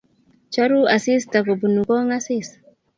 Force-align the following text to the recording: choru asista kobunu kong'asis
choru 0.53 0.79
asista 0.95 1.37
kobunu 1.47 1.79
kong'asis 1.87 2.47